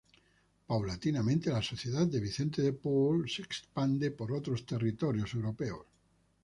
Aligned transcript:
Paulatinamente 0.67 1.51
la 1.51 1.61
Sociedad 1.61 2.07
de 2.07 2.19
Vicente 2.19 2.63
de 2.63 2.73
Paúl, 2.73 3.29
se 3.29 3.43
expande 3.43 4.09
por 4.09 4.31
otros 4.33 4.65
territorios 4.65 5.31
europeos. 5.35 5.85